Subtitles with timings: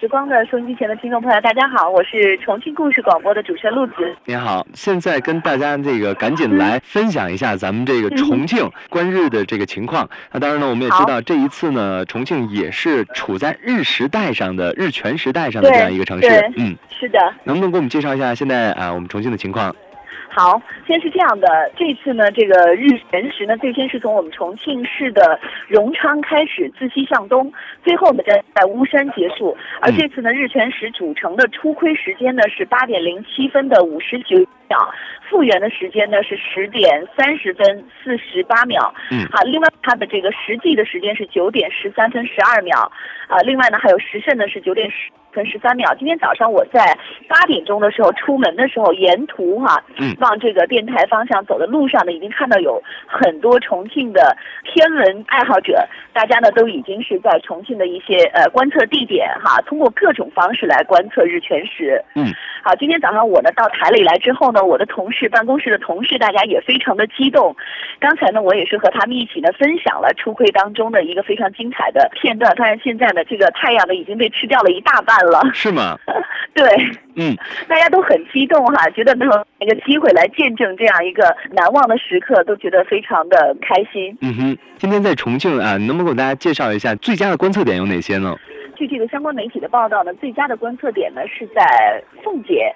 [0.00, 3.92] 时光的收音机前的听众朋友，大家好，我是重庆故事广播的主持人陆子。
[4.24, 10.08] 您好，现在跟大家这个赶紧来分享一下咱们这个重庆观日的这个情况。
[10.32, 16.50] 那当然呢，我们也知道这一次呢，重庆也是处在日时代上的日全时代上的这样一个城市。
[16.56, 17.18] 嗯，是的。
[17.44, 19.76] 能不能给我们介绍一下现在啊我们重庆的情况？
[20.28, 27.52] 好，先是这样的，这次呢，这个日全食呢，最先是从我们重庆市的荣昌开始，自西向东，
[27.82, 29.56] 最后呢在在巫山结束。
[29.80, 34.94] 而这次呢，日全食主城的初亏时间呢是八点零七分的五十九秒，
[35.28, 38.94] 复原的时间呢是十点三十分四十八秒。
[39.10, 42.90] 嗯，好，另外它的这个实际的时间是九点十三分十二秒。
[43.26, 45.10] 啊，另外呢还有时辰呢是九点十。
[45.32, 45.94] 分十三秒。
[45.98, 46.96] 今天早上我在
[47.28, 62.02] 八点钟的时候出门的时候，沿途哈，嗯往这个电台方向走的路上呢，已经看到有很多重庆的天文爱好者，大家呢都已经是在重庆的一些呃观测地点哈，通过各种方式来观测日全食。
[62.14, 62.26] 嗯，
[62.62, 67.54] 好，今天早上我呢到台里来之后呢，我的同事办公室的同事大家也非常的激动。
[68.00, 72.52] 刚才呢我也是和他们一起呢分享了初窥当中的一个非常精彩的片段。
[72.56, 75.19] 当然现在呢这个太阳呢已经被吃掉了一大半。
[75.26, 75.98] 了是吗？
[76.52, 76.66] 对，
[77.14, 77.36] 嗯，
[77.68, 84.16] 大家都很激动哈，觉得能有一个机会来见证这样一个难忘的时刻，都觉得非常的开心。
[84.20, 88.36] 嗯哼，今天在重庆啊，能不能给大家介绍一下最佳的观测点有哪些呢？
[88.76, 92.74] 据这个相关媒体的报道呢，最佳的观测点呢是在奉节，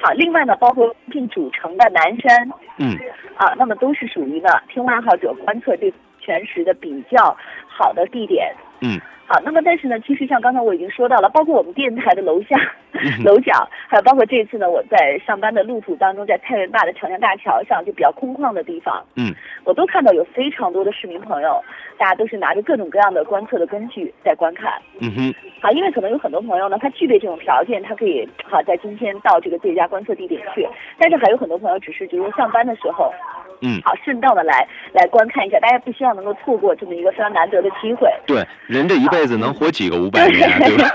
[0.00, 2.96] 好，另外呢包括重庆主城的南山，嗯，
[3.36, 8.54] 啊，那么都是属于呢天文爱好者观测这全食的比较好的地点。
[8.80, 8.98] 嗯。
[9.30, 12.56] 好，那么但是呢，其实像刚才我已经说到了，包括我们电台的楼下、
[13.22, 13.52] 楼角，
[13.86, 19.34] 还有包括这次呢，我在上班的路途当中，在太原坝的长江大桥上，就比较空旷的地方，嗯，
[19.64, 21.62] 我都看到有非常多的市民朋友，
[21.98, 30.66] 大家都是拿着各种各样的观测的根据在观看，嗯哼，好，因为可能有很多朋友呢，他具备这种条件，他可以好在今天到这个最佳观测地点去，
[30.98, 33.12] 但是还有很多朋友只是就是上班的时候。
[33.60, 38.08] 嗯，好，顺道的来来观看一下，大家不希望能够错过这么一个非常难得的机会。
[38.26, 40.88] 对，人这一辈子能活几个五百年，对吧？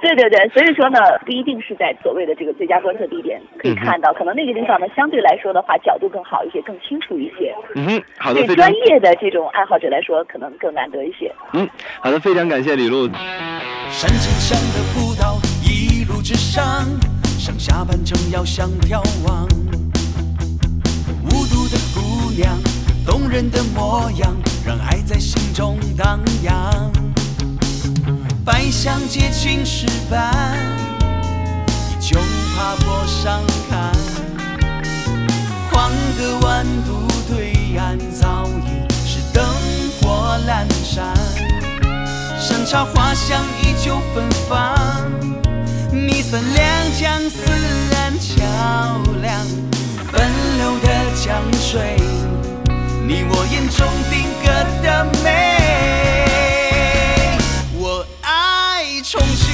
[0.00, 7.54] 对对对，所以说呢，不一定是在所谓的这个最佳观测地点可以看到，可能那个地方呢，相对来说的话，角度更好一些，更清楚一些。
[7.74, 11.30] 嗯哼，好的，对专业的这种爱好者来说，可能更难得一些。
[11.52, 11.68] 嗯，
[12.00, 13.08] 好的，非常感谢李璐。
[13.90, 16.64] 山间上的步道，一路之上，
[17.38, 19.48] 上下班正要向眺望。
[23.06, 26.92] 动人的模样，让爱在心中荡漾。
[28.44, 30.56] 百香结青石板，
[31.90, 32.18] 依旧
[32.54, 33.92] 爬坡上看。
[35.70, 39.44] 黄河弯渡对岸，早已是灯
[40.00, 41.14] 火阑珊。
[42.38, 44.76] 山茶花香依旧芬芳，
[45.92, 47.50] 弥散两江四
[47.96, 48.44] 岸桥
[49.20, 49.46] 梁，
[53.08, 54.48] 你我眼中定格
[54.82, 55.30] 的美，
[57.72, 59.48] 我爱重庆，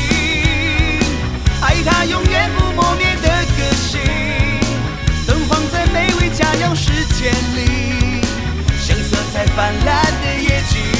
[1.62, 4.00] 爱它永远不磨灭的个性。
[5.24, 8.20] 灯放在美味佳肴世界里，
[8.84, 9.86] 像色彩斑斓
[10.20, 10.93] 的夜景。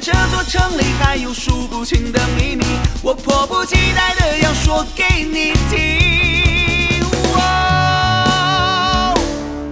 [0.00, 2.64] 这座城里还有数不清的秘密？
[3.02, 7.00] 我迫不及待的要说给你听。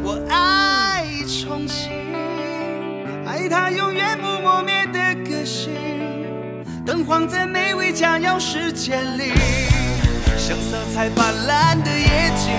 [0.04, 1.90] 我爱重庆，
[3.26, 5.72] 爱它永远不磨灭的个性，
[6.84, 9.32] 灯晃在美味佳肴世界里，
[10.36, 12.52] 像色彩斑斓的夜景。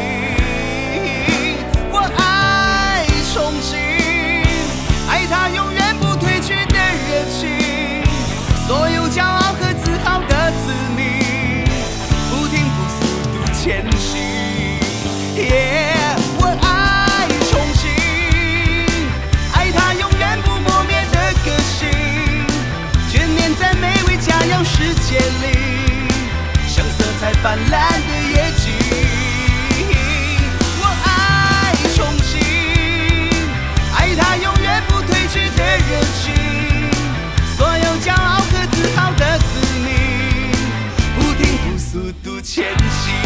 [27.42, 28.68] 泛滥的夜景，
[30.78, 32.38] 我爱重庆，
[33.96, 35.90] 爱它永远不褪去的热
[36.20, 36.34] 情，
[37.56, 39.46] 所有骄傲和自豪的子
[39.80, 40.52] 民，
[41.16, 43.19] 不停步速度前行。